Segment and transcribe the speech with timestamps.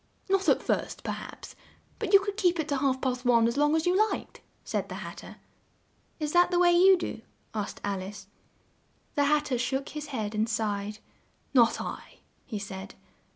[0.31, 1.55] "Not at first, per haps,
[1.99, 4.89] but you could keep it to half past one as long as you liked," said
[4.89, 5.35] the Hat ter.
[6.19, 7.21] "Is that the way you do?"
[7.53, 8.25] asked Al ice.
[9.13, 10.97] The Hat ter shook his head and sighed.
[11.53, 12.95] "Not I," he said.